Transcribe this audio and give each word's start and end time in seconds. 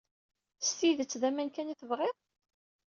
S 0.67 0.69
tidet 0.77 1.17
d 1.21 1.23
aman 1.29 1.49
kan 1.51 1.71
i 1.73 1.75
tebɣiḍ? 1.79 2.15